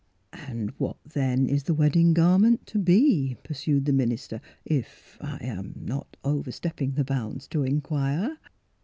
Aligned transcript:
"And 0.49 0.71
what 0.79 0.97
then 1.05 1.47
is 1.47 1.65
the 1.65 1.75
wedding 1.75 2.15
gar 2.15 2.39
ment 2.39 2.65
to 2.65 2.79
be?" 2.79 3.37
pursued 3.43 3.85
the 3.85 3.93
minister, 3.93 4.41
"if 4.65 5.15
I 5.21 5.37
am 5.45 5.75
not 5.79 6.17
overstepping 6.23 6.93
the 6.93 7.05
bounds 7.05 7.47
to 7.49 7.61
in 7.61 7.81
quire." 7.81 8.39